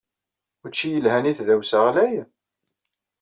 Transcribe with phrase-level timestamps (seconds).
[0.65, 2.15] Učči yelhan i tdawsa ɣlay?